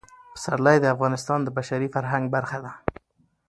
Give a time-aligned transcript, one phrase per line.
[0.33, 2.71] پسرلی د افغانستان د بشري فرهنګ برخه ده.